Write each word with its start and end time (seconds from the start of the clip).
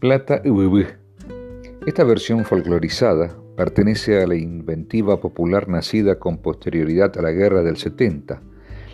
Plata. 0.00 0.40
Esta 1.86 2.04
versión 2.04 2.46
folclorizada 2.46 3.36
pertenece 3.54 4.22
a 4.22 4.26
la 4.26 4.34
inventiva 4.34 5.20
popular 5.20 5.68
nacida 5.68 6.18
con 6.18 6.38
posterioridad 6.38 7.18
a 7.18 7.22
la 7.22 7.32
Guerra 7.32 7.62
del 7.62 7.76
70, 7.76 8.40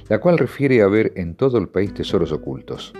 la 0.08 0.18
cual 0.18 0.36
refiere 0.36 0.82
a 0.82 0.89
ver 0.89 1.12
en 1.14 1.36
todo 1.36 1.58
el 1.58 1.68
país 1.68 1.95
tesoros 1.95 2.32
ocultos. 2.32 2.93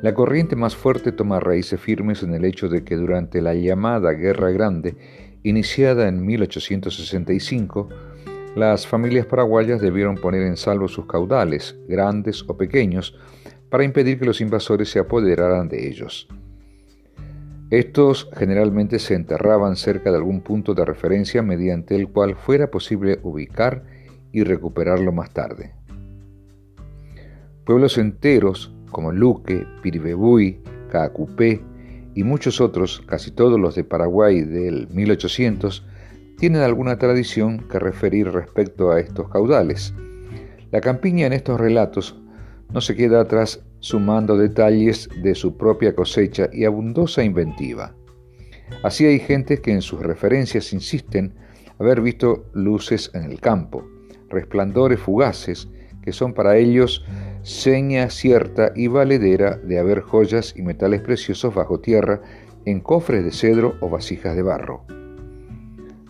La 0.00 0.14
corriente 0.14 0.54
más 0.54 0.76
fuerte 0.76 1.10
toma 1.10 1.40
raíces 1.40 1.80
firmes 1.80 2.22
en 2.22 2.34
el 2.34 2.44
hecho 2.44 2.68
de 2.68 2.84
que 2.84 2.94
durante 2.94 3.42
la 3.42 3.54
llamada 3.54 4.12
Guerra 4.12 4.52
Grande, 4.52 4.94
iniciada 5.42 6.06
en 6.06 6.24
1865, 6.24 7.88
las 8.54 8.86
familias 8.86 9.26
paraguayas 9.26 9.80
debieron 9.80 10.14
poner 10.14 10.42
en 10.42 10.56
salvo 10.56 10.86
sus 10.86 11.06
caudales, 11.06 11.76
grandes 11.88 12.44
o 12.46 12.56
pequeños, 12.56 13.18
para 13.70 13.82
impedir 13.82 14.20
que 14.20 14.24
los 14.24 14.40
invasores 14.40 14.88
se 14.88 15.00
apoderaran 15.00 15.68
de 15.68 15.88
ellos. 15.88 16.28
Estos 17.70 18.30
generalmente 18.34 18.98
se 18.98 19.14
enterraban 19.14 19.76
cerca 19.76 20.10
de 20.10 20.16
algún 20.16 20.40
punto 20.40 20.72
de 20.72 20.86
referencia 20.86 21.42
mediante 21.42 21.96
el 21.96 22.08
cual 22.08 22.34
fuera 22.34 22.70
posible 22.70 23.18
ubicar 23.22 23.84
y 24.32 24.42
recuperarlo 24.42 25.12
más 25.12 25.30
tarde. 25.30 25.74
Pueblos 27.66 27.98
enteros 27.98 28.74
como 28.90 29.12
Luque, 29.12 29.66
Piribebuy, 29.82 30.62
Caacupé 30.90 31.60
y 32.14 32.24
muchos 32.24 32.62
otros, 32.62 33.02
casi 33.06 33.32
todos 33.32 33.60
los 33.60 33.74
de 33.74 33.84
Paraguay 33.84 34.40
del 34.40 34.88
1800, 34.88 35.86
tienen 36.38 36.62
alguna 36.62 36.98
tradición 36.98 37.68
que 37.68 37.78
referir 37.78 38.30
respecto 38.30 38.90
a 38.90 39.00
estos 39.00 39.28
caudales. 39.28 39.92
La 40.70 40.80
campiña 40.80 41.26
en 41.26 41.34
estos 41.34 41.60
relatos 41.60 42.18
no 42.72 42.80
se 42.80 42.94
queda 42.94 43.20
atrás 43.20 43.64
sumando 43.80 44.36
detalles 44.36 45.08
de 45.22 45.34
su 45.34 45.56
propia 45.56 45.94
cosecha 45.94 46.48
y 46.52 46.64
abundosa 46.64 47.22
inventiva. 47.22 47.94
Así 48.82 49.06
hay 49.06 49.18
gente 49.18 49.58
que 49.60 49.72
en 49.72 49.82
sus 49.82 50.00
referencias 50.00 50.72
insisten 50.72 51.34
haber 51.78 52.00
visto 52.00 52.46
luces 52.52 53.10
en 53.14 53.24
el 53.24 53.40
campo, 53.40 53.86
resplandores 54.28 55.00
fugaces 55.00 55.68
que 56.02 56.12
son 56.12 56.32
para 56.32 56.56
ellos 56.56 57.04
seña 57.42 58.10
cierta 58.10 58.72
y 58.74 58.88
valedera 58.88 59.56
de 59.56 59.78
haber 59.78 60.00
joyas 60.00 60.54
y 60.56 60.62
metales 60.62 61.02
preciosos 61.02 61.54
bajo 61.54 61.80
tierra 61.80 62.20
en 62.64 62.80
cofres 62.80 63.24
de 63.24 63.30
cedro 63.30 63.76
o 63.80 63.88
vasijas 63.88 64.36
de 64.36 64.42
barro. 64.42 64.84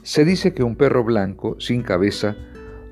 Se 0.03 0.25
dice 0.25 0.55
que 0.55 0.63
un 0.63 0.77
perro 0.77 1.05
blanco, 1.05 1.57
sin 1.61 1.83
cabeza, 1.83 2.37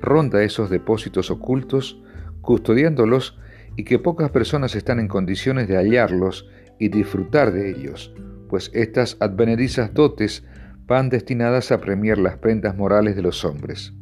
ronda 0.01 0.43
esos 0.43 0.69
depósitos 0.69 1.31
ocultos, 1.31 2.01
custodiándolos 2.41 3.39
y 3.77 3.83
que 3.83 3.99
pocas 3.99 4.31
personas 4.31 4.75
están 4.75 4.99
en 4.99 5.07
condiciones 5.07 5.67
de 5.67 5.77
hallarlos 5.77 6.49
y 6.79 6.89
disfrutar 6.89 7.53
de 7.53 7.69
ellos, 7.69 8.13
pues 8.49 8.71
estas 8.73 9.15
advenedizas 9.19 9.93
dotes 9.93 10.43
van 10.87 11.09
destinadas 11.09 11.71
a 11.71 11.79
premiar 11.79 12.17
las 12.17 12.37
prendas 12.37 12.75
morales 12.75 13.15
de 13.15 13.21
los 13.21 13.45
hombres. 13.45 13.93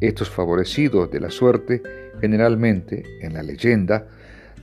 Estos 0.00 0.28
favorecidos 0.28 1.10
de 1.10 1.20
la 1.20 1.30
suerte, 1.30 1.82
generalmente, 2.20 3.04
en 3.22 3.34
la 3.34 3.42
leyenda, 3.42 4.08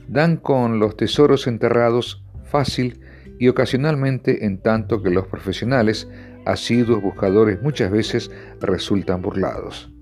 dan 0.08 0.36
con 0.36 0.78
los 0.78 0.96
tesoros 0.96 1.46
enterrados 1.46 2.22
fácil 2.44 3.00
y 3.38 3.48
ocasionalmente 3.48 4.44
en 4.44 4.58
tanto 4.58 5.02
que 5.02 5.10
los 5.10 5.26
profesionales, 5.26 6.06
asiduos 6.44 7.02
buscadores 7.02 7.62
muchas 7.62 7.90
veces 7.90 8.30
resultan 8.60 9.22
burlados. 9.22 9.93